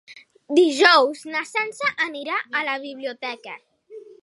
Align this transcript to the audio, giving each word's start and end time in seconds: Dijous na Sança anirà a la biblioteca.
Dijous 0.59 1.21
na 1.33 1.43
Sança 1.49 1.91
anirà 2.07 2.41
a 2.61 2.65
la 2.71 2.77
biblioteca. 2.89 3.57